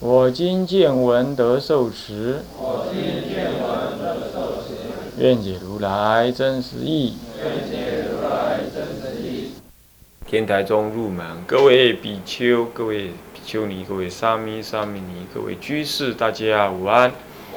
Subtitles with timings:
[0.00, 2.44] 我今见闻得受持。
[5.18, 7.16] 愿解如来真实义。
[10.24, 17.10] 天台中入门，各位比丘、各位比丘尼、各位沙弥、沙弥尼、各位居士，大家午安。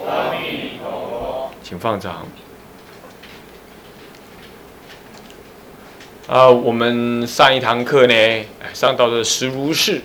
[0.08, 2.26] 阿弥陀佛，请放掌。
[6.26, 10.02] 啊，我们上一堂课呢，上到了十如是，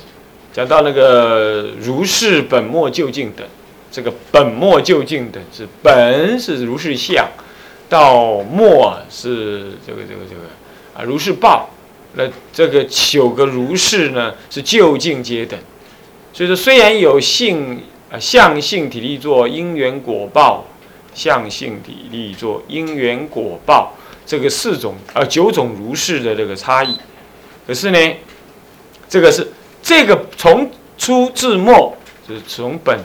[0.57, 3.47] 讲到那个如是本末究竟等。
[3.93, 7.29] 这个本末究竟等是本是如是相，
[7.91, 10.41] 到末是这个这个这个
[10.95, 11.69] 啊如是报。
[12.15, 15.61] 那这个九个如是呢，是究竟皆等。
[16.33, 20.65] 所以说，虽然有性啊相性体力作因缘果报，
[21.13, 23.93] 相性体力作因缘果报。
[24.25, 26.97] 这个四种啊九种如是的这个差异，
[27.67, 27.99] 可是呢，
[29.07, 29.47] 这个是
[29.87, 31.97] 这个从初至末，
[32.29, 32.99] 就是从本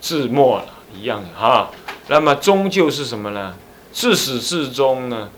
[0.00, 1.68] 至末了一样的哈。
[2.06, 3.52] 那么终究是什么呢？
[3.90, 5.28] 自始至终呢，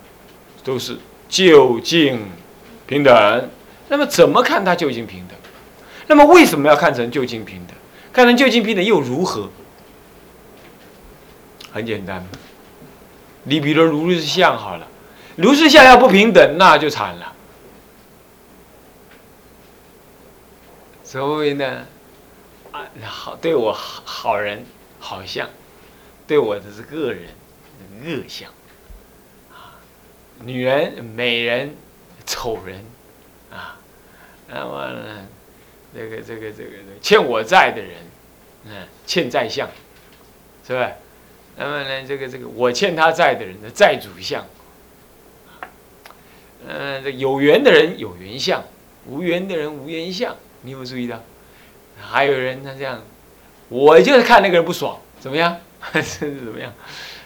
[0.63, 2.21] 都是究竟
[2.87, 3.49] 平等。
[3.89, 5.35] 那么怎么看它究竟平等？
[6.07, 7.75] 那么为什么要看成究竟平等？
[8.13, 9.49] 看成究竟平等又如何？
[11.73, 12.23] 很简单。
[13.45, 14.87] 你比如如是相好了，
[15.37, 17.33] 如是相要不平等，那就惨了。
[21.07, 21.87] 所以呢，
[22.73, 24.67] 啊，好对我好好人
[24.99, 25.49] 好相，
[26.27, 27.29] 对我的是恶人
[28.05, 28.51] 恶相，
[29.53, 29.79] 啊，
[30.41, 31.77] 女人美人
[32.27, 32.85] 丑人，
[33.53, 33.79] 啊，
[34.49, 35.29] 那么呢，
[35.95, 37.93] 这个这个这个欠我债的人，
[38.65, 39.69] 嗯，欠债相，
[40.67, 40.91] 是吧？
[41.57, 44.45] 那么呢，这个这个我欠他债的人的债主相，
[46.67, 48.65] 嗯，这有缘的人有缘相，
[49.07, 51.23] 无缘的人无缘相，你有没有注意到？
[51.99, 53.01] 还有人他这样，
[53.69, 55.57] 我就是看那个人不爽，怎么样？
[55.79, 56.73] 还是怎么样？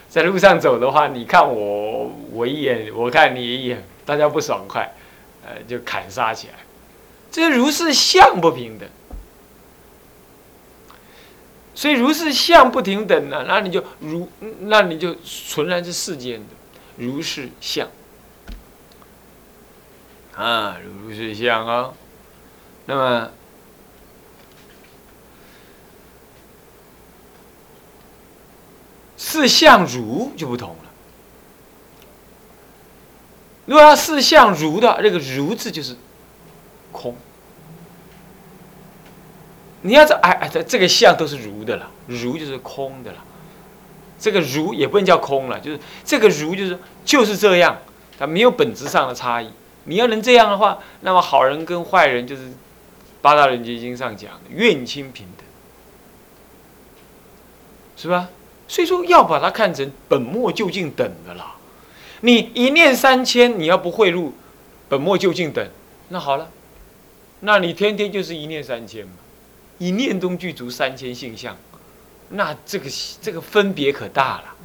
[0.07, 4.93] 在路上走的话，你看我我一眼，我看你一眼，大家不爽快，
[5.43, 6.53] 呃，就砍杀起来，
[7.31, 8.87] 这如是相不平等。
[11.73, 14.29] 所以如是相不平等呢，那你就如，
[14.59, 16.45] 那你就纯然是世间的
[16.97, 17.87] 如是相
[20.35, 21.91] 啊，如是相啊。
[22.85, 23.29] 那么
[29.17, 30.75] 四相如就不同了。
[33.65, 35.95] 如果要四相如的，这个如字就是
[36.91, 37.15] 空。
[39.83, 43.23] 你要这哎哎，这这个相都是如的了，如就是空的了。
[44.19, 47.77] 这个如也不能叫空了，就是这个如就是就是这样，
[48.19, 49.49] 它没有本质上的差异。
[49.85, 52.51] 你要能这样的话，那么好人跟坏人就是
[53.21, 55.45] 八大人结经上讲的怨亲平等，
[57.95, 58.29] 是吧？
[58.67, 61.55] 所以说要把它看成本末究竟等的啦。
[62.21, 64.31] 你一念三千，你要不贿赂
[64.87, 65.67] 本末究竟等，
[66.09, 66.49] 那好了，
[67.41, 69.13] 那你天天就是一念三千嘛。
[69.77, 71.57] 一念中具足三千性相，
[72.29, 72.87] 那这个
[73.19, 74.55] 这个分别可大了。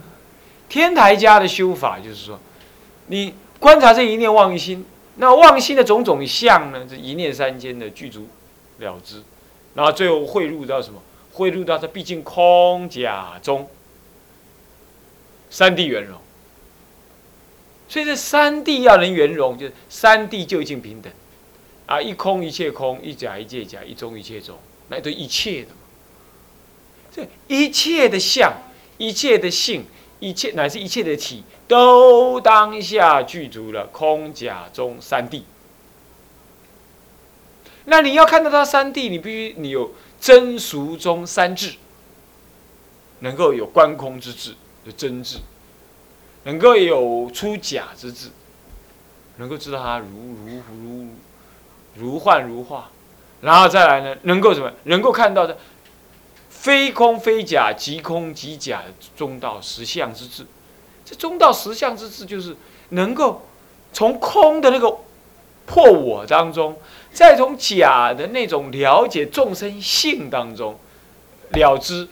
[0.68, 2.38] 天台家的修法就是说，
[3.06, 4.84] 你观察这一念妄心，
[5.16, 8.28] 那妄心的种种相呢，这一念三千的具足
[8.78, 9.22] 了之，
[9.74, 11.02] 然后最后汇入到什么？
[11.32, 13.68] 汇入到它毕竟空假中
[15.50, 16.18] 三谛圆融。
[17.88, 21.12] 所以这三谛要能圆融，就是三谛究竟平等
[21.86, 22.00] 啊！
[22.00, 24.58] 一空一切空，一假一切假，一中一切中。
[24.88, 25.76] 来对一切的嘛，
[27.12, 28.52] 这一切的相、
[28.98, 29.84] 一切的性、
[30.18, 35.42] 一切乃至一切的体，都当下具足了空假中三谛。
[37.86, 41.74] 那你要看到它三谛，你必须你有真俗中三智，
[43.20, 44.54] 能够有观空之智
[44.84, 45.38] 的真智，
[46.44, 48.28] 能够有出假之智，
[49.38, 50.06] 能够知道它如
[50.44, 51.08] 如如
[51.94, 52.90] 如幻如化。
[53.40, 54.72] 然后再来呢，能够什么？
[54.84, 55.56] 能够看到的
[56.48, 58.86] 非空非假，即空即假的
[59.16, 60.44] 中道实相之智。
[61.04, 62.56] 这中道实相之智，就是
[62.88, 63.46] 能够
[63.92, 64.98] 从空的那个
[65.66, 66.76] 破我当中，
[67.16, 70.78] 再从假的那种了解众生性当中，
[71.52, 72.06] 了之，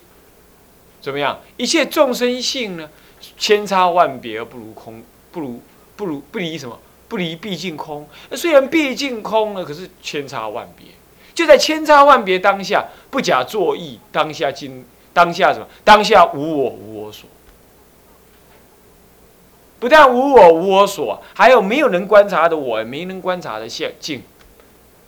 [1.02, 1.38] 怎么样？
[1.58, 2.88] 一切众生性呢，
[3.36, 5.60] 千差万别而不如空，不如
[5.94, 6.78] 不如不离什么？
[7.06, 8.08] 不离毕竟空。
[8.30, 10.86] 那虽然毕竟空呢，可是千差万别。
[11.34, 15.66] 就在千差万别当下，不假作意，当下今当下什么？
[15.84, 17.28] 当下无我无我所。
[19.78, 24.22] 不但无我无我所，还有没有能观察的我，没能观察的现境，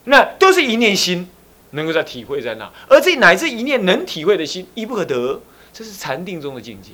[0.07, 1.29] 那都是一念心
[1.71, 5.41] 能够在体会在那，而这乃至一念能体会的心亦不可得，
[5.73, 6.93] 这是禅定中的境界。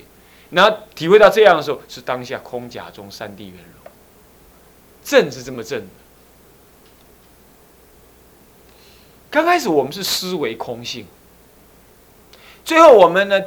[0.50, 3.92] 然后体会到这样的时候，是当下空假中三地圆融，
[5.04, 5.86] 正是这么正。
[9.30, 11.06] 刚开始我们是思维空性，
[12.64, 13.40] 最后我们呢，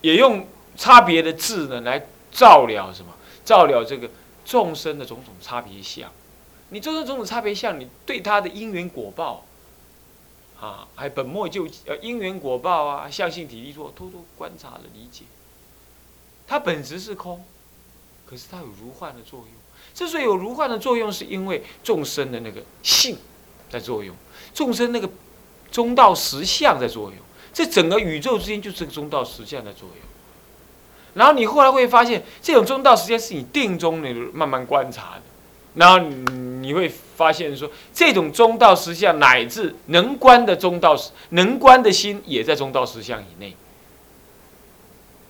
[0.00, 3.12] 也用差别的字呢来照料什么？
[3.44, 4.08] 照料这个
[4.44, 6.10] 众生的种种差别相。
[6.70, 9.44] 你众生种种差别相，你对他的因缘果报，
[10.60, 15.24] 啊，还本末就呃因缘果报啊，相性体力作，偷偷观察了理解。
[16.46, 17.44] 它本质是空，
[18.26, 19.48] 可是它有如幻的作用。
[19.94, 23.16] 之所以有如幻的作用，是因为众生的那个性
[23.70, 24.14] 在作用。
[24.54, 25.08] 众生那个
[25.70, 27.18] 中道实相在作用，
[27.52, 29.98] 这整个宇宙之间就是个中道实相在作用。
[31.14, 35.22] 然后你后来会发现，这种中道实相是你定中你慢慢观察的，
[35.78, 40.96] 然后你会发现说，这种中道实相乃至能观的中道
[41.30, 43.56] 能观的心也在中道实相以内，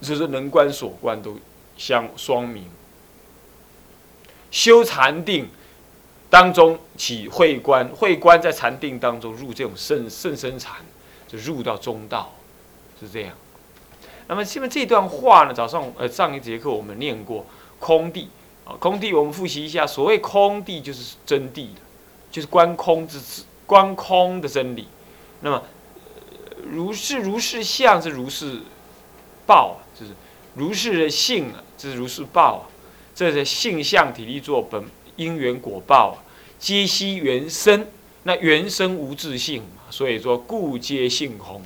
[0.00, 1.38] 就是能观所观都
[1.76, 2.64] 相双明，
[4.50, 5.48] 修禅定。
[6.30, 10.76] 当中起会观，会观在禅定当中入这种甚甚深禅，
[11.26, 12.30] 就入到中道，
[13.00, 13.32] 是这样。
[14.26, 17.46] 那么下面这段话呢，早上呃上一节课我们念过
[17.78, 18.28] 空地
[18.76, 21.68] 空地我们复习一下，所谓空地就是真谛
[22.30, 23.18] 就是观空之
[23.66, 24.86] 观空的真理。
[25.40, 25.62] 那么
[26.70, 28.60] 如是如是相是如是
[29.46, 30.12] 报啊，就是
[30.54, 32.62] 如是的性啊，这是如是报啊，
[33.14, 34.84] 这是性相体力作本。
[35.16, 36.22] 因缘果报啊，
[36.58, 37.86] 皆悉原生。
[38.24, 41.62] 那原生无自性嘛，所以说故皆性空，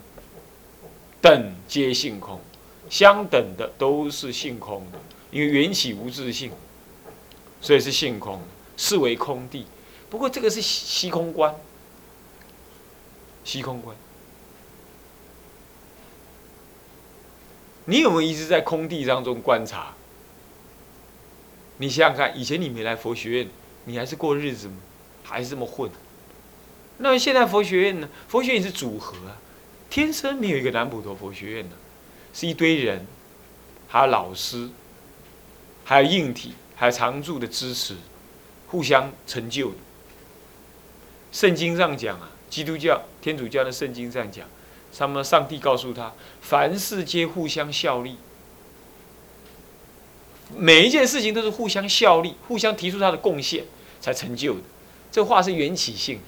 [1.20, 2.40] 等皆性空，
[2.88, 4.98] 相等的都是性空的，
[5.32, 6.52] 因为缘起无自性，
[7.62, 8.42] 所以是性空，
[8.76, 9.64] 是为空地。
[10.10, 11.54] 不过这个是虚空观，
[13.44, 13.96] 虚空观。
[17.86, 19.94] 你有没有一直在空地当中观察？
[21.78, 23.48] 你想想看，以前你没来佛学院，
[23.86, 24.74] 你还是过日子吗？
[25.24, 25.90] 还是这么混？
[26.98, 28.08] 那么现在佛学院呢？
[28.28, 29.38] 佛学院是组合啊，
[29.88, 31.76] 天生没有一个南普陀佛学院的，
[32.32, 33.06] 是一堆人，
[33.88, 34.68] 还有老师，
[35.84, 37.94] 还有硬体，还常住的支持，
[38.66, 39.76] 互相成就的。
[41.30, 44.48] 圣经上讲啊，基督教、天主教的圣经上讲，
[44.98, 48.16] 他们上帝告诉他，凡事皆互相效力。
[50.56, 53.64] 每一件事情都是互相效力，互相提出他的贡献
[54.00, 54.62] 才成就的。
[55.12, 56.18] 这话是缘起性，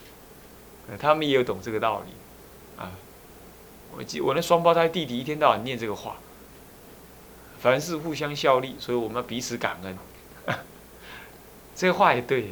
[1.00, 2.12] 他们也有懂这个道理
[2.80, 2.92] 啊。
[3.96, 6.18] 我记我那双胞胎弟弟一天到晚念这个话，
[7.58, 9.98] 凡事互相效力，所以我们要彼此感恩。
[11.76, 12.48] 这话也对呀，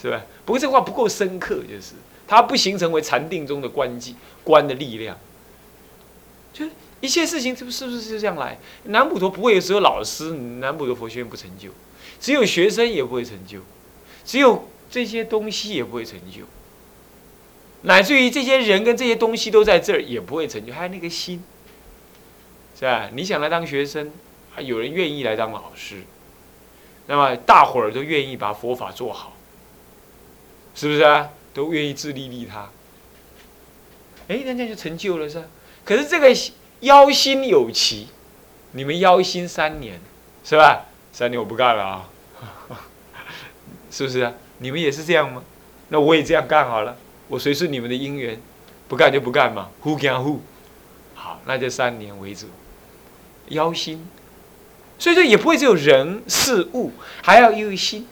[0.00, 0.22] 是吧？
[0.44, 1.94] 不过这话不够深刻，就是
[2.26, 5.18] 它不形成为禅定中的关机观的力量，
[6.52, 6.66] 就。
[7.02, 8.58] 一切事情是不是不是就这样来？
[8.84, 11.68] 南普陀不会只有老师，南普陀佛学院不成就；
[12.18, 13.58] 只有学生也不会成就；
[14.24, 16.44] 只有这些东西也不会成就；
[17.82, 20.72] 乃至于这些人跟这些东西都在这儿也不会成就。
[20.72, 21.44] 还有那个心，
[22.74, 23.10] 是吧？
[23.12, 24.10] 你想来当学生，
[24.50, 26.02] 还有人愿意来当老师，
[27.06, 29.32] 那么大伙儿都愿意把佛法做好，
[30.74, 31.30] 是不是啊？
[31.54, 32.70] 都愿意自利利他。
[34.28, 35.46] 哎，那这样就成就了，是吧？
[35.84, 36.34] 可是这个。
[36.80, 38.08] 妖心有期，
[38.72, 39.98] 你们妖心三年，
[40.44, 40.84] 是吧？
[41.10, 42.10] 三年我不干了啊，
[43.90, 44.34] 是不是啊？
[44.58, 45.42] 你们也是这样吗？
[45.88, 46.94] 那我也这样干好了，
[47.28, 48.38] 我随顺你们的因缘，
[48.88, 50.40] 不干就不干嘛，Who can who？
[51.14, 52.46] 好，那就三年为主。
[53.48, 54.06] 妖心，
[54.98, 58.06] 所以说也不会只有人事物，还要有心，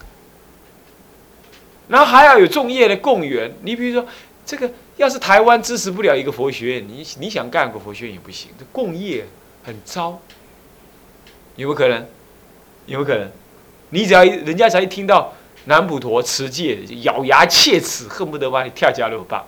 [1.89, 3.55] 然后还要有众业的共缘。
[3.63, 4.09] 你比如说
[4.47, 4.71] 这个。
[4.97, 9.27] 要是台湾支持不了一个佛学院，你你想干个佛学院也不行，这共业
[9.65, 10.21] 很糟，
[11.57, 12.07] 有没有可能？
[12.87, 13.29] 有没可能？
[13.91, 15.33] 你只要人家才一听到
[15.65, 19.45] 南普陀持戒，咬牙切齿，恨不得把你跳加六棒，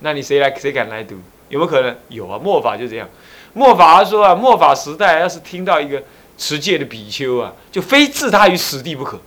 [0.00, 1.14] 那你谁来谁敢来读？
[1.50, 1.96] 有没有可能？
[2.08, 3.08] 有啊，末法就这样。
[3.52, 6.02] 末法说啊，末法时代要是听到一个
[6.36, 9.20] 持戒的比丘啊，就非置他于死地不可。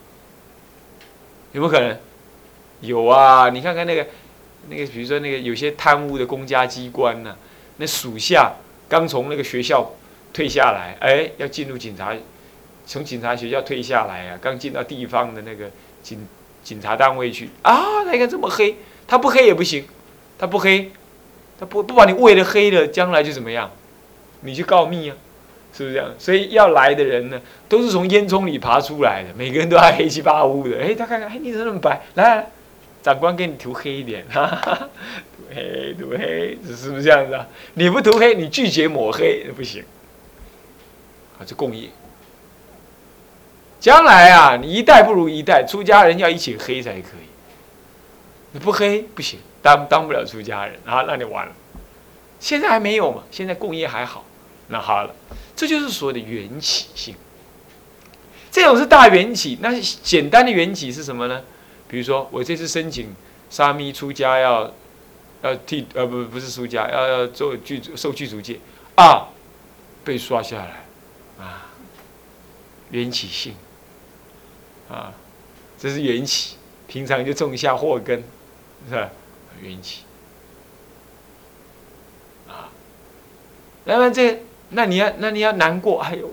[1.53, 1.97] 有没有可能？
[2.81, 4.07] 有啊，你看看那个。
[4.69, 7.37] 那个比如说那个有些贪污的公家机关呢，
[7.77, 8.51] 那属下
[8.89, 9.93] 刚从那个学校
[10.33, 12.13] 退下来，哎，要进入警察，
[12.85, 15.71] 从警察学校退下来啊，刚进到地方的那个
[16.03, 16.27] 警
[16.61, 18.75] 警察单位去啊，那个这么黑，
[19.07, 19.87] 他不黑也不行，
[20.37, 20.91] 他不黑，
[21.57, 23.71] 他不不把你喂的黑了，将来就怎么样？
[24.41, 25.15] 你去告密啊，
[25.77, 26.09] 是不是这样？
[26.17, 30.75] 所以要来的人呢，都是从烟囱里爬出来的，每个人都还黑漆八乌的。
[30.81, 32.01] 哎，他看看，哎，你怎么那么白？
[32.15, 32.47] 来来，
[33.03, 34.89] 长官给你涂黑一点，哈哈，
[35.45, 37.45] 涂黑涂黑，是不是这样子啊？
[37.75, 39.83] 你不涂黑，你拒绝抹黑，不行。
[41.37, 41.89] 啊，这共业。
[43.79, 47.27] 将来啊，你一代不如一代，出家人要一起黑才可以。
[48.53, 51.51] 你不黑不行，当当不了出家人啊，那你完了。
[52.39, 54.25] 现在还没有嘛，现在共业还好。
[54.69, 55.15] 那好了，
[55.57, 57.15] 这就是所谓的缘起性。
[58.49, 61.43] 这种是大缘起，那简单的缘起是什么呢？
[61.87, 63.13] 比如说，我这次申请
[63.49, 64.73] 沙弥出家要
[65.41, 68.59] 要替呃不不是出家要要做具受具足戒
[68.95, 69.29] 啊，
[70.03, 70.85] 被刷下来
[71.39, 71.67] 啊，
[72.91, 73.55] 缘起性
[74.89, 75.13] 啊，
[75.77, 76.55] 这是缘起，
[76.87, 78.23] 平常就种下祸根，
[78.89, 79.09] 是吧？
[79.61, 80.03] 缘起
[82.47, 82.69] 啊，
[83.85, 84.43] 那么这。
[84.69, 86.01] 那你要，那你要难过。
[86.01, 86.29] 哎呦，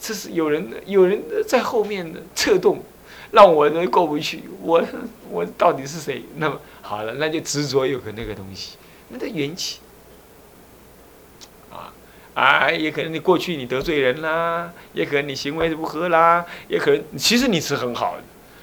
[0.00, 2.82] 这是有人，有人在后面的策动，
[3.30, 4.42] 让我呢过不去。
[4.60, 4.84] 我，
[5.30, 6.22] 我到底是谁？
[6.36, 8.76] 那么好了，那就执着有个那个东西，
[9.08, 9.80] 那个缘起。
[11.70, 11.92] 啊
[12.34, 18.22] 啊，也可能你过去你得罪人啦，也可能你行为不合啦，也可能其实你是很好的，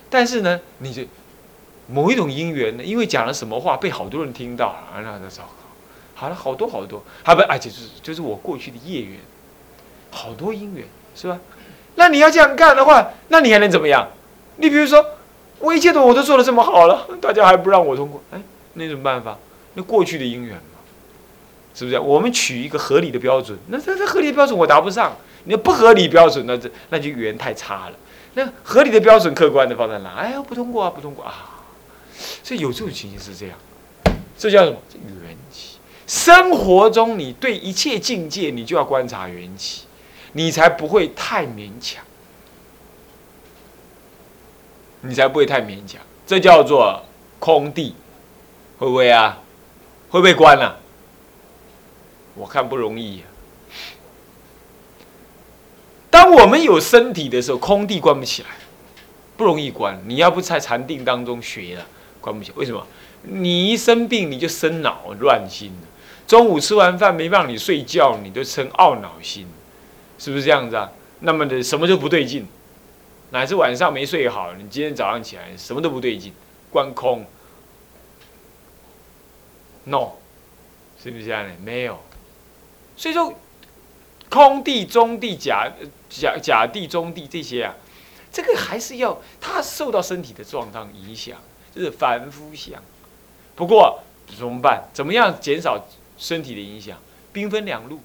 [0.09, 1.07] 但是呢，你这
[1.87, 5.62] 某一种因缘呢，因为讲了什么话被好多人听到了，那那糟糕。
[6.23, 9.19] 好了，好多好多，还不，而且就是就是我过去的业缘，
[10.09, 11.37] 好多因缘，是吧？
[11.95, 14.07] 那你要这样干的话，那你还能怎么样？
[14.55, 15.05] 你比如说，
[15.59, 18.41] 我一切的我都做的这么好了，大家还不让我通过，哎，
[18.75, 19.37] 那什么办法？
[19.73, 20.79] 那过去的因缘嘛，
[21.75, 21.99] 是不是？
[21.99, 27.95] 我们取一个合理的标准，那这这合理的标准我达不上，你不合理标准，那这那就缘太差了。
[28.35, 30.11] 那合理的标准，客观的放在哪？
[30.11, 31.49] 哎呀，不通过啊，不通过啊。
[32.41, 33.57] 所以有这种情形是这样，
[34.37, 34.77] 这叫什么？
[35.27, 35.72] 缘起。
[36.05, 39.83] 生活中，你对一切境界，你就要观察缘起，
[40.33, 42.03] 你才不会太勉强，
[45.01, 46.01] 你才不会太勉强。
[46.27, 47.03] 这叫做
[47.39, 47.95] 空地，
[48.77, 49.39] 会不会啊？
[50.09, 50.79] 会不会关了？
[52.35, 53.23] 我看不容易。
[56.09, 58.49] 当我们有身体的时候，空地关不起来，
[59.35, 59.99] 不容易关。
[60.05, 61.85] 你要不在禅定当中学了，
[62.21, 62.51] 关不起。
[62.55, 62.85] 为什么？
[63.23, 65.87] 你一生病，你就生恼乱心了。
[66.27, 69.47] 中午吃完饭没让你睡觉，你都生懊恼心，
[70.17, 70.91] 是不是这样子啊？
[71.19, 72.47] 那么的什么都不对劲，
[73.31, 76.33] 乃至晚上没睡好，你今天早上起来什么都不对劲，
[76.71, 77.25] 观空
[79.85, 80.13] ，no，
[81.01, 81.51] 是不是这样的？
[81.63, 81.99] 没有，
[82.95, 83.33] 所以说
[84.29, 85.71] 空地、中地、假
[86.09, 87.75] 假假地、中地这些啊，
[88.31, 91.37] 这个还是要它受到身体的状况影响，
[91.75, 92.81] 就是凡夫相。
[93.55, 93.99] 不过
[94.37, 94.89] 怎么办？
[94.93, 95.85] 怎么样减少？
[96.17, 96.97] 身体的影响，
[97.31, 97.99] 兵分两路，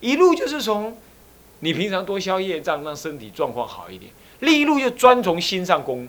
[0.00, 0.96] 一路就是从
[1.60, 6.08] 你平常多消业障，让身体状况好一点；另一路就专从心上攻，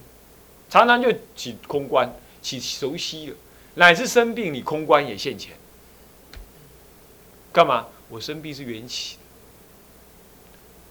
[0.69, 3.35] 常常就起空观，起熟悉了，
[3.75, 5.55] 乃至生病，你空观也现前。
[7.51, 7.87] 干嘛？
[8.09, 9.17] 我生病是缘起，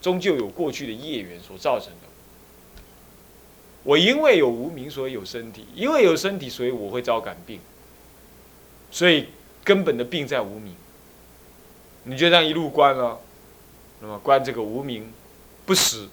[0.01, 2.07] 终究有过去的业缘所造成的。
[3.83, 7.59] 我因为有无名，所以有身体；因为有身体，所以我会遭感病。
[8.91, 9.27] 所以。
[9.69, 10.75] 根本的病在无名，
[12.05, 13.19] 你就这样一路关了，
[14.01, 15.13] 那么关这个无名
[15.63, 16.09] 不死，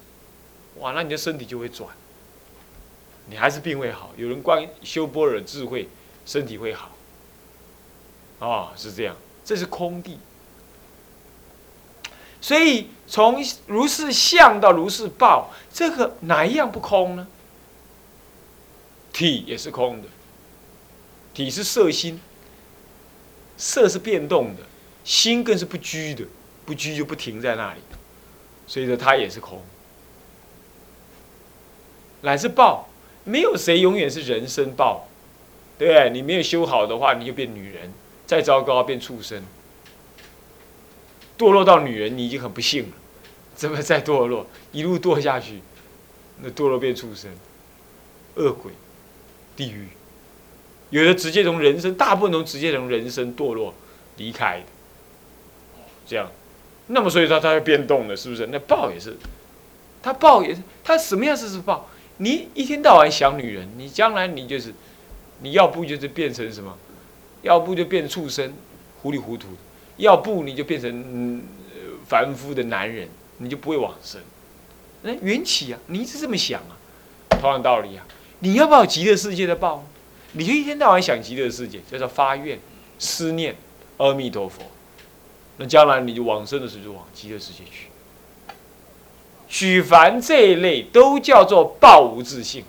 [0.75, 1.89] 哇，那你的身体就会转，
[3.25, 4.11] 你还是病会好。
[4.15, 5.89] 有人关修波尔智慧，
[6.23, 6.91] 身体会好，
[8.37, 10.19] 啊，是这样，这是空地。
[12.39, 17.27] 所以从如是相到如是报，这个哪一样不空呢？
[19.11, 20.07] 体也是空的，
[21.33, 22.21] 体是色心。
[23.57, 24.61] 色是变动的，
[25.03, 26.23] 心更是不居的，
[26.65, 27.79] 不居就不停在那里，
[28.67, 29.61] 所以说它也是空。
[32.21, 32.87] 乃是报，
[33.23, 35.07] 没有谁永远是人生报，
[35.77, 36.09] 对不对？
[36.11, 37.89] 你没有修好的话，你就变女人；
[38.25, 39.43] 再糟糕，变畜生，
[41.37, 42.89] 堕落到女人，你已经很不幸了。
[43.55, 45.61] 怎么再堕落，一路堕下去，
[46.41, 47.31] 那堕落变畜生，
[48.35, 48.71] 恶鬼，
[49.55, 49.87] 地狱。
[50.89, 53.73] 有的直接从人生，大部分都直接从人生堕落
[54.17, 54.65] 离开的，
[56.07, 56.31] 这样，
[56.87, 58.47] 那么所以说它会变动的，是不是？
[58.47, 59.15] 那报也是，
[60.01, 61.89] 他报也是，他什么样子是报？
[62.17, 64.73] 你一天到晚想女人，你将来你就是，
[65.41, 66.77] 你要不就是变成什么？
[67.41, 68.53] 要不就变畜生，
[69.01, 69.47] 糊里糊涂；
[69.97, 71.43] 要不你就变成嗯
[72.07, 74.21] 凡夫的男人，你就不会往生。
[75.03, 76.73] 那缘起啊，你一直这么想啊，
[77.29, 78.07] 同样道理啊，
[78.39, 79.85] 你要不要极乐世界的报？
[80.33, 82.59] 你就一天到晚想极乐世界，叫做发愿、
[82.99, 83.55] 思念
[83.97, 84.63] 阿弥陀佛。
[85.57, 87.87] 那将来你就往生的时候就往极乐世界去。
[89.47, 92.63] 许凡这一类都叫做报无自性，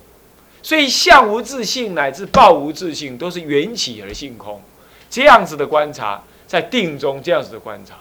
[0.62, 4.62] 所以相无自性乃至报无自性都是缘起而性空。
[5.10, 7.98] 这样子的观察，在定中这样子的观察，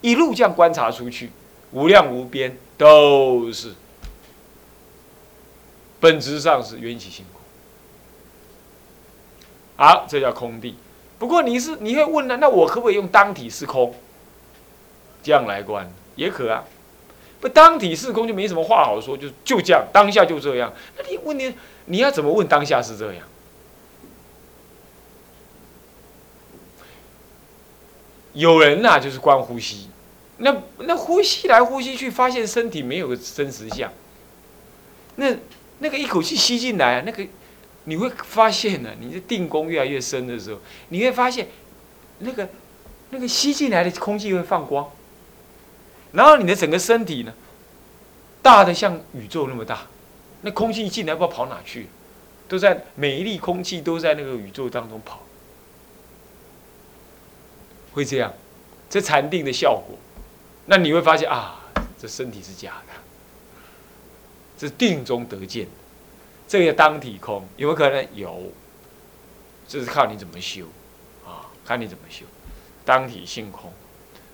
[0.00, 1.30] 一路这样观察出去，
[1.72, 3.74] 无量无边都是
[5.98, 7.39] 本质上是缘起性空。
[9.80, 10.76] 好，这叫空地。
[11.18, 12.36] 不过你是你会问呢？
[12.36, 13.94] 那我可不可以用当体是空
[15.22, 15.90] 这样来观？
[16.16, 16.62] 也可啊。
[17.40, 20.70] 不当体是空就没什么话好说，就就这样，当下就这样。
[20.98, 21.54] 那你问你，
[21.86, 23.24] 你要怎么问当下是这样？
[28.34, 29.88] 有人呐，就是观呼吸，
[30.36, 33.90] 那那呼吸来呼吸去，发现身体没有个真实相。
[35.16, 35.34] 那
[35.78, 37.26] 那个一口气吸进来，那个
[37.84, 40.60] 你会发现呢，你的定功越来越深的时候，
[40.90, 41.48] 你会发现
[42.18, 42.48] 那个
[43.10, 44.88] 那个吸进来的空气会放光。
[46.12, 47.32] 然后你的整个身体呢，
[48.42, 49.86] 大的像宇宙那么大，
[50.42, 51.86] 那空气一进来不知道跑哪去，
[52.48, 55.20] 都在每一粒空气都在那个宇宙当中跑，
[57.92, 58.32] 会这样，
[58.88, 59.96] 这禅定的效果，
[60.66, 61.60] 那你会发现啊，
[61.96, 62.94] 这身体是假的，
[64.58, 65.68] 这定中得见，
[66.50, 68.04] 这个当体空有没有可能？
[68.12, 68.50] 有，
[69.68, 70.64] 这是靠你怎么修，
[71.24, 72.26] 啊，看你怎么修，
[72.84, 73.72] 当体性空。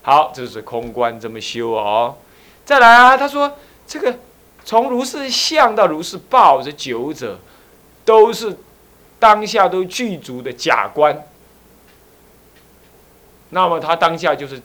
[0.00, 2.16] 好，这是空观这么修哦。
[2.64, 4.18] 再来啊，他说这个
[4.64, 7.38] 从如是相到如是报这九者，
[8.06, 8.56] 都是
[9.18, 11.22] 当下都具足的假观。
[13.50, 14.62] 那么他当下就是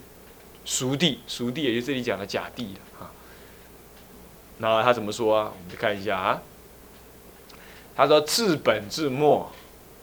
[0.63, 3.11] 熟地，熟地也就这里讲的假地了啊。
[4.59, 5.51] 那他怎么说啊？
[5.51, 6.41] 我们看一下啊。
[7.95, 9.51] 他说自本至末，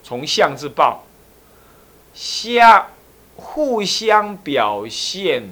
[0.02, 1.04] 从相至报，
[2.12, 2.86] 相。
[3.40, 5.50] 互相表现，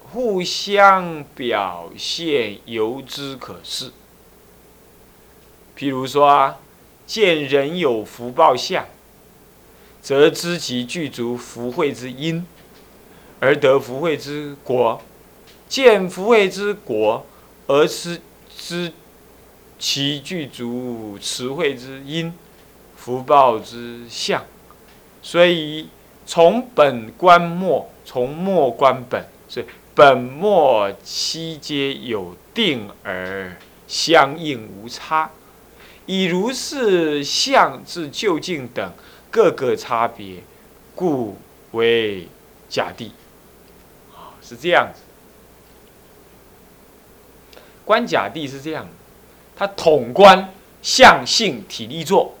[0.00, 3.92] 互相表现，由之可视。
[5.76, 6.56] 譬如说啊，
[7.06, 8.86] 见人有福报相，
[10.00, 12.46] 则知其具足福慧之因，
[13.38, 15.02] 而得福慧之果；
[15.68, 17.26] 见福慧之果，
[17.66, 18.22] 而知
[18.56, 18.94] 知
[19.78, 22.32] 其具足慈慧之因，
[22.96, 24.44] 福报之相。
[25.22, 25.88] 所以。
[26.30, 35.30] 从本观末，从末观本，所以本末期皆有定而相应无差，
[36.04, 38.92] 以如是相至究竟等
[39.30, 40.42] 各个差别，
[40.94, 41.38] 故
[41.70, 42.28] 为
[42.68, 43.12] 假地。
[44.42, 45.00] 是这样子。
[47.86, 48.86] 观假地是这样，
[49.58, 52.36] 他统观相性体力作，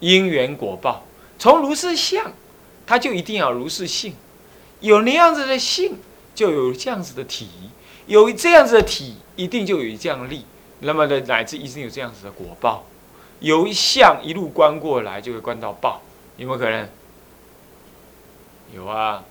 [0.00, 1.04] 因缘果报，
[1.38, 2.32] 从如是相。
[2.86, 4.14] 他就一定要如是性，
[4.80, 5.96] 有那样子的性，
[6.34, 7.46] 就有这样子的体；
[8.06, 10.44] 有这样子的体，一定就有这样力。
[10.80, 12.84] 那么的乃至一定有这样子的果报。
[13.40, 16.02] 由相一路观过来，就会观到报，
[16.36, 16.86] 有没有可能？
[18.74, 19.24] 有啊，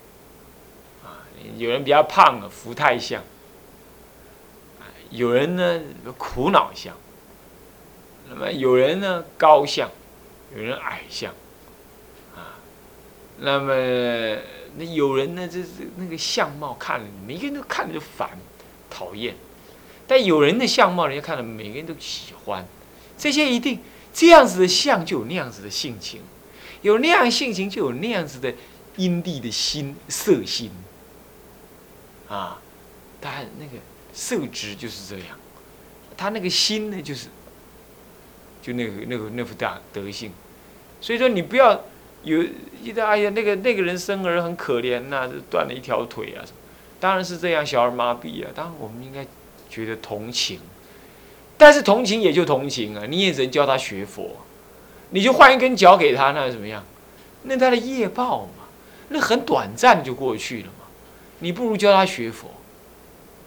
[1.04, 1.22] 啊，
[1.56, 3.22] 有人比较胖的福太相，
[5.14, 5.80] 有人呢
[6.18, 6.96] 苦恼相，
[8.30, 9.90] 那么有人呢高相，
[10.56, 11.32] 有人矮相。
[12.36, 12.58] 啊
[13.40, 13.74] 那么，
[14.78, 15.48] 那有人呢？
[15.48, 18.30] 这这那个相貌看了，每个人都看着就烦、
[18.90, 19.34] 讨厌；
[20.08, 22.66] 但有人的相貌，人家看了，每个人都喜欢。
[23.18, 23.80] 这些一定
[24.14, 26.22] 这样子的相，就有那样子的性情；
[26.84, 28.54] 有那样性情，就有那样子的
[28.98, 30.72] 阴地的心色心。
[32.30, 32.62] 啊，
[33.20, 33.78] 他那个
[34.14, 35.38] 色值就是这样，
[36.16, 37.28] 他那个心呢，就是
[38.62, 40.32] 就那个那个那副大德性。
[41.02, 41.82] 所以说，你不要。
[42.24, 42.42] 有
[42.82, 46.40] 一个哎呀，那个那个人生儿很可怜呐，断了一条腿啊，
[46.98, 48.50] 当然是这样，小儿麻痹啊。
[48.56, 49.28] 当然我们应该
[49.70, 50.62] 觉得同情，
[51.58, 54.38] 但是同情也就同情啊，你也只能教他学佛，
[55.10, 56.86] 你就换一根脚给他，那怎么样？
[57.42, 58.70] 那他的业报嘛，
[59.10, 60.86] 那很短暂就过去了嘛。
[61.40, 62.50] 你不如教他学佛。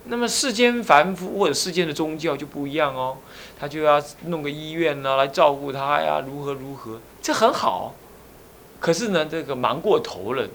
[0.08, 3.16] 那么世间凡夫或者世间的宗教就不一样哦，
[3.58, 7.94] 他就要弄个医院呐来照顾他呀，如何如何，这很好。
[8.78, 10.46] 可是呢，这个忙过头了，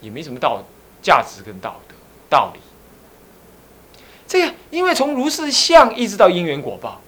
[0.00, 0.62] 也没什么道
[1.00, 1.94] 价值跟道德
[2.28, 2.60] 道理。
[4.26, 7.00] 这个，因为从如是相一直到因缘果报，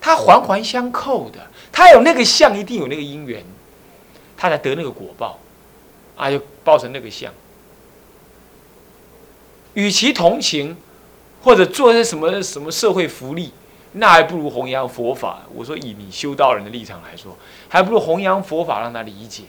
[0.00, 1.38] 它环环相扣的。
[1.70, 3.44] 它有那个相，一定有那个因缘，
[4.36, 5.38] 它才得那个果报，
[6.16, 7.32] 啊，就报成那个相。
[9.74, 10.76] 与其同情，
[11.48, 13.50] 或者做些什么什么社会福利，
[13.92, 15.44] 那还不如弘扬佛法。
[15.54, 17.34] 我说以你修道人的立场来说，
[17.70, 19.44] 还不如弘扬佛法，让他理解，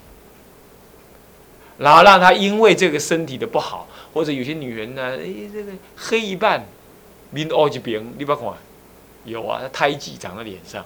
[1.77, 6.65] 然后让他因为这个身体的不好，或者有些女人呢，哎，这个黑一半，
[7.31, 8.45] 面凹一边，你不看，
[9.25, 10.85] 有啊，胎记长在脸上，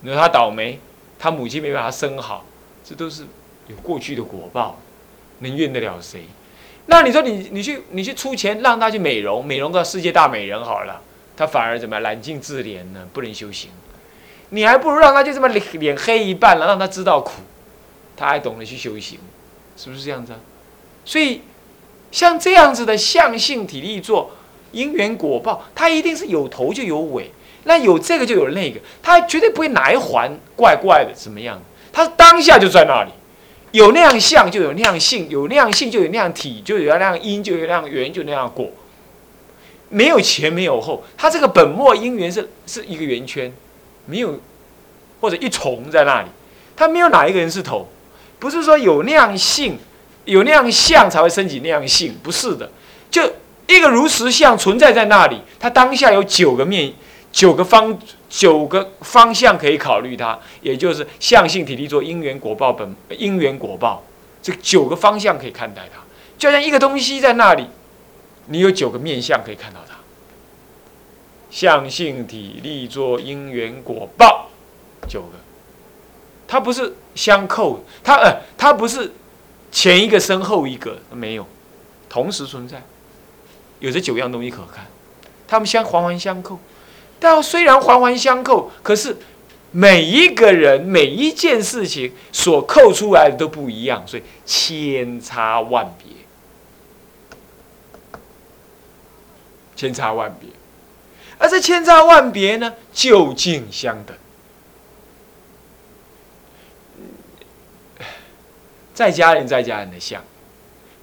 [0.00, 0.80] 你说他倒霉，
[1.20, 2.44] 他母亲没把他生好，
[2.84, 3.24] 这都是
[3.68, 4.76] 有过去的果报，
[5.38, 6.24] 能怨得了谁？
[6.86, 11.00] 那你说你你去你去出钱让他去美容，美容个世界大美人好了，
[11.36, 13.06] 他反而怎么样揽镜自怜呢？
[13.12, 13.70] 不能修行，
[14.50, 17.42] 你还不如让他就这么脸脸黑一半了，让他知道苦，
[18.16, 19.18] 他还懂得去修行，
[19.76, 20.38] 是不是这样子啊？
[21.04, 21.42] 所以
[22.12, 24.30] 像这样子的相性体力做
[24.70, 27.30] 因缘果报，它一定是有头就有尾，
[27.64, 31.60] 那有这个就有那个，他绝对不会哪一环怪怪的怎么样，
[31.92, 33.10] 他当下就在那里。
[33.76, 38.70] 有那样相，就有那样性；有那样性，就有那样体；就有那样因，就有那样缘，就那样果。
[39.90, 43.52] 没有前，没有后，它这个本末因缘是是一个圆圈，
[44.06, 44.40] 没有
[45.20, 46.28] 或者一重在那里，
[46.74, 47.86] 它没有哪一个人是头。
[48.38, 49.78] 不是说有那样性，
[50.24, 52.70] 有那样相才会升起那样性，不是的。
[53.10, 53.22] 就
[53.66, 56.94] 一个如实相存在在那里，它当下有九个面。
[57.36, 57.98] 九个方
[58.30, 64.02] 九个方向可以考虑它，也就是相性体力做因缘果报本因缘果报，
[64.42, 66.00] 这九个方向可以看待它，
[66.38, 67.66] 就像一个东西在那里，
[68.46, 69.96] 你有九个面相可以看到它。
[71.50, 74.48] 相性体力做因缘果报，
[75.06, 75.36] 九个，
[76.48, 79.12] 它不是相扣，它呃它不是
[79.70, 81.46] 前一个身后一个没有，
[82.08, 82.82] 同时存在，
[83.80, 84.86] 有这九样东西可看，
[85.46, 86.58] 它们相环环相扣。
[87.18, 89.16] 但虽然环环相扣，可是
[89.72, 96.12] 每一个人每一件事情所扣出来的都不一样，所以千差万别，
[99.74, 100.50] 千差万别。
[101.38, 104.16] 而这千差万别呢，究竟相等。
[108.94, 110.24] 在家人在家人的相，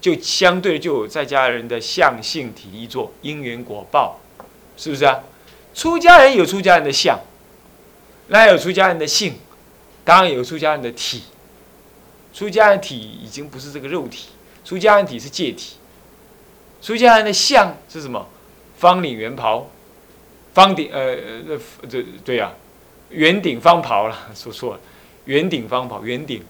[0.02, 4.20] 就相对就有在家人的相性体力做因缘果报，
[4.76, 5.20] 是不是啊？
[5.74, 7.20] 出家人有出家人的相，
[8.28, 9.36] 那有出家人的性，
[10.04, 11.24] 当然有出家人的体。
[12.34, 14.30] 出家人体已经不是这个肉体，
[14.66, 15.78] 出家人体是界体。
[16.82, 18.28] 出家人的相是什么？
[18.78, 19.70] 方领圆袍，
[20.54, 21.00] 方顶呃
[21.48, 22.52] 呃这对呀，
[23.10, 24.80] 圆顶方袍了， 说错了，
[25.26, 26.44] 圆顶方袍，圆顶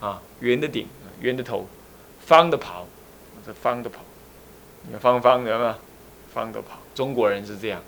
[0.00, 0.88] 啊，圆的顶，
[1.20, 1.68] 圆的头，
[2.26, 2.86] 方的袍，
[3.46, 4.00] 这方的袍，
[4.90, 5.78] 你方方的嘛，
[6.34, 7.80] 方的袍，中国人是这样。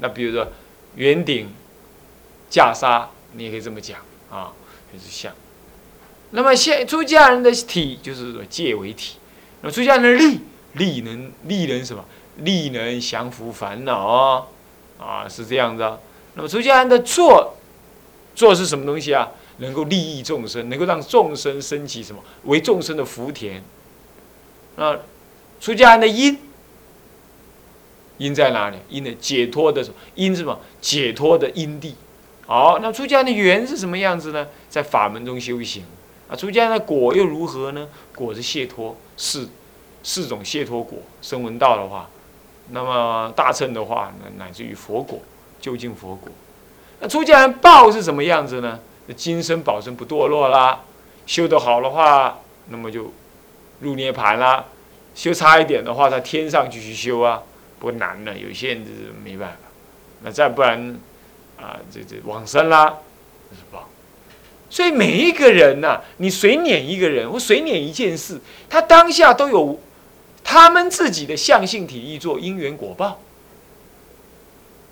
[0.00, 0.48] 那比如说，
[0.96, 1.48] 圆顶
[2.50, 4.52] 袈裟，你也可以这么讲啊，
[4.92, 5.32] 就是像。
[6.30, 9.16] 那么现出家人的体就是说戒为体，
[9.60, 10.40] 那么出家人的力，
[10.74, 12.04] 力能力能什么？
[12.36, 14.46] 力能降伏烦恼啊，
[14.98, 16.00] 啊是这样的。
[16.34, 17.56] 那么出家人的做，
[18.34, 19.28] 做是什么东西啊？
[19.58, 22.22] 能够利益众生，能够让众生升起什么？
[22.44, 23.62] 为众生的福田。
[24.76, 24.96] 啊，
[25.60, 26.38] 出家人的因。
[28.20, 28.76] 因在哪里？
[28.90, 29.96] 因的解脱的什么？
[30.14, 30.60] 因是什么？
[30.78, 31.94] 解脱的因地。
[32.46, 34.46] 好，那出家的缘是什么样子呢？
[34.68, 35.84] 在法门中修行。
[36.28, 37.88] 啊，出家的果又如何呢？
[38.14, 39.48] 果是解脱，四
[40.02, 40.98] 四种解脱果。
[41.22, 42.10] 声闻道的话，
[42.72, 45.18] 那么大乘的话，乃至于佛果，
[45.58, 46.30] 究竟佛果。
[47.00, 48.78] 那出家人报是什么样子呢？
[49.06, 50.80] 那今生保证不堕落啦，
[51.24, 53.10] 修得好的话，那么就
[53.80, 54.66] 入涅盘啦；
[55.14, 57.42] 修差一点的话，在天上继续修啊。
[57.80, 59.56] 不难了，有些人就是没办法。
[60.22, 61.00] 那再不然，
[61.56, 62.98] 啊，这这往生啦，
[63.50, 63.88] 是吧？
[64.68, 68.38] 所以每一个人呐，你随撵一个人或随撵一件事，
[68.68, 69.80] 他当下都有
[70.44, 73.18] 他们自己的相性体力做因缘果报。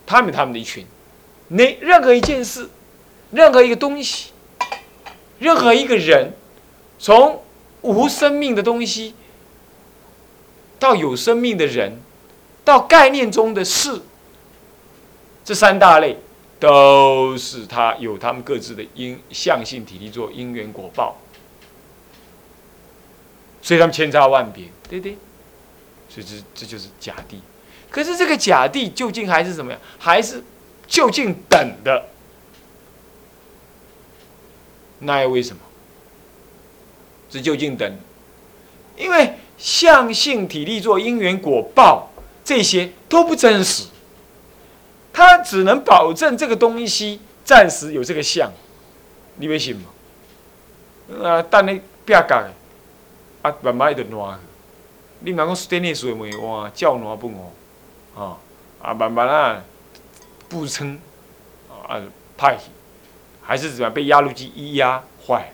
[0.06, 0.86] 他们他们的一群，
[1.48, 2.70] 那任何一件事，
[3.30, 4.30] 任何一个东西，
[5.38, 6.32] 任何一个人，
[6.98, 7.42] 从
[7.82, 9.14] 无生命的东西
[10.78, 12.00] 到有生命的人。
[12.68, 13.98] 到概念中的事，
[15.42, 16.18] 这三大类
[16.60, 21.16] 都是他有他们各自的因相性体力做因缘果报，
[23.62, 25.16] 所以他们千差万别，对不对？
[26.10, 27.40] 所以这这就是假地。
[27.88, 29.80] 可是这个假地究竟还是怎么样？
[29.98, 30.44] 还是
[30.86, 32.04] 究竟等的？
[34.98, 35.62] 那又为什么？
[37.30, 37.90] 是究竟等？
[38.98, 42.07] 因为相性体力做因缘果报。
[42.48, 43.88] 这些都不真实，
[45.12, 48.50] 他只能保证这个东西暂时有这个相，
[49.36, 49.90] 你会信吗？
[51.22, 52.48] 啊，但你不要讲，
[53.42, 54.40] 啊，慢慢就乱，
[55.20, 57.30] 你若讲 stainless 的煤哇，较软不
[58.14, 58.38] 哦，
[58.80, 59.62] 啊啊慢慢啊
[60.48, 60.98] 不撑
[61.68, 62.00] 啊
[62.38, 62.70] 派去，
[63.42, 65.52] 还是怎么被压路机一压坏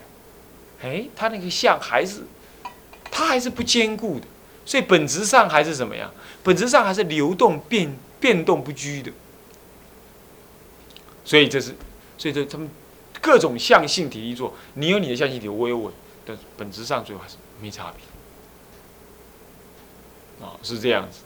[0.81, 0.89] 了？
[0.89, 2.23] 哎，它那个相还是
[3.11, 4.27] 它还是不坚固的，
[4.65, 6.13] 所以本质上还是怎么样？
[6.43, 9.13] 本质上还是流动变变动不居的。
[11.25, 11.75] 所以这是，
[12.19, 12.69] 所以这他们
[13.21, 15.97] 各种象性体力做，你有你的象性体，我有我的，
[16.27, 17.93] 但是本质上最后还是没差
[20.39, 20.47] 别。
[20.47, 21.21] 啊，是这样子。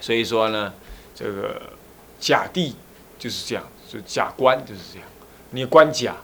[0.00, 0.72] 所以说呢，
[1.14, 1.72] 这个
[2.20, 2.76] 甲地
[3.18, 5.08] 就是这样，就甲官就是这样。
[5.50, 6.16] 你观甲，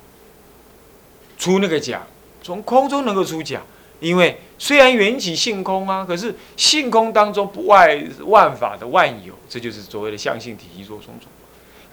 [1.38, 2.06] 出那个甲，
[2.42, 3.62] 从空中能够出甲，
[4.02, 11.30] 因为虽然缘起性空啊，可是性空当中不外万法的万有，这就是所谓的相性体力做种种。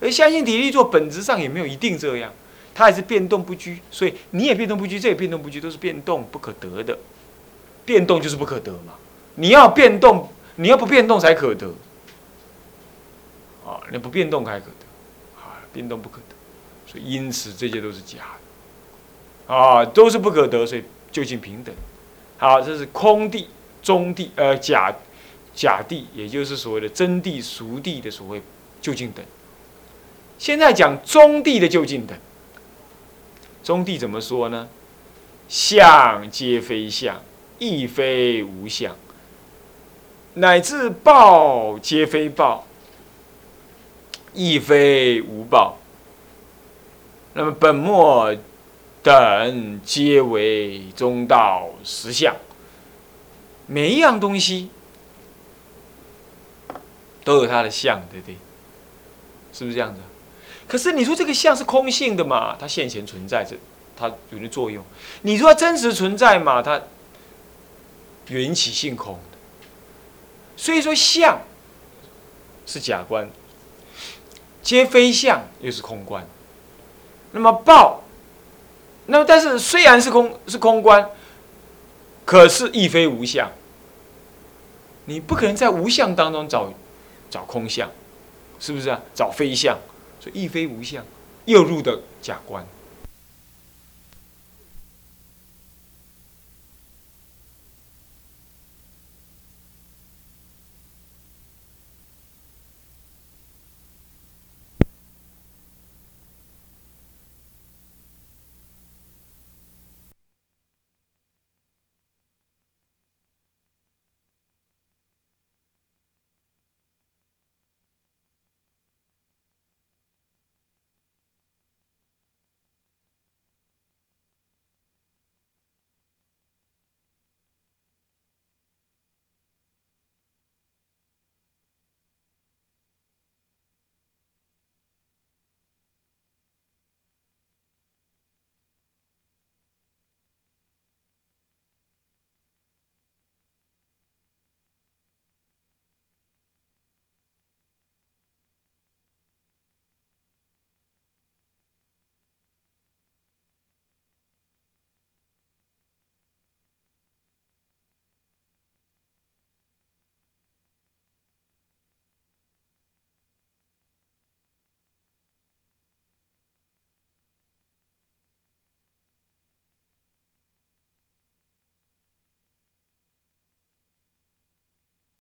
[0.02, 2.34] 而相性体力做本质上也没有一定这样，
[2.74, 6.98] 它还是变动不居，所以你也变动不居，这也变动不居，都是变动不可得的。
[7.86, 8.94] 变动就是不可得嘛，
[9.36, 11.68] 你要变动，你要不变动才可得。
[13.66, 16.36] 啊，你不变动才可得，啊，变动不可得，
[16.92, 18.18] 所以因此这些都是假
[19.48, 21.76] 的，啊，都是不可得，所以究竟平等。
[22.40, 23.50] 好，这是空地、
[23.84, 24.96] 中地，呃，假
[25.54, 28.42] 假地，也就是所谓的真地、俗地的所谓
[28.82, 29.24] 就近等。
[30.38, 32.18] 现在讲中地的就近等，
[33.62, 34.70] 中地怎么说呢？
[35.50, 37.22] 相皆非相，
[37.58, 38.96] 亦非无相，
[40.36, 42.66] 乃至报皆非报，
[44.34, 45.78] 亦非无报。
[47.34, 48.34] 那么本末
[49.02, 52.36] 等皆为中道实相，
[53.66, 54.70] 每一样东西
[57.24, 58.38] 都有它的相，对不对？
[59.54, 60.02] 是不是这样子？
[60.68, 62.56] 可是你说这个相是空性的嘛？
[62.60, 63.56] 它现前存在着，
[63.98, 64.84] 它有的作用。
[65.24, 66.62] 你说真实存在嘛？
[66.62, 66.82] 它
[68.28, 69.38] 缘起性空的。
[70.56, 71.42] 所以说相
[72.68, 73.30] 是假观，
[74.62, 76.28] 皆非相又是空观。
[77.32, 78.04] 那么报，
[79.10, 81.10] 那么但是虽然是空是空观，
[82.26, 83.52] 可是亦非无相。
[85.06, 86.72] 你不可能在无相当中找
[87.30, 87.90] 找空相，
[88.60, 89.00] 是不是啊？
[89.14, 89.78] 找非相。
[90.20, 91.04] 所以亦非无相，
[91.46, 92.66] 又入的假观。